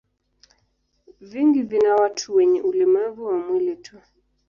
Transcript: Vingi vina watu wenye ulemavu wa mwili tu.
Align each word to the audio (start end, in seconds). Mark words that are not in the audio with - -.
Vingi 1.21 1.61
vina 1.63 1.95
watu 1.95 2.35
wenye 2.35 2.61
ulemavu 2.61 3.25
wa 3.25 3.37
mwili 3.37 3.75
tu. 3.75 3.99